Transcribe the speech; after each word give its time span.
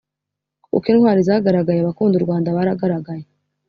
kuko 0.71 0.85
intwari 0.93 1.21
zagaragaye. 1.27 1.79
abakunda 1.81 2.15
u 2.17 2.25
rwanda 2.25 2.55
baragaragaye 2.57 3.23